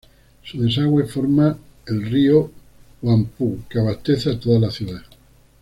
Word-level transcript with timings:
Su 0.43 0.59
desagüe 0.59 1.03
forma 1.05 1.55
el 1.85 2.03
Río 2.09 2.49
Huangpu 3.03 3.61
que 3.69 3.77
abastece 3.77 4.31
a 4.31 4.39
toda 4.39 4.57
la 4.59 4.71
ciudad. 4.71 5.03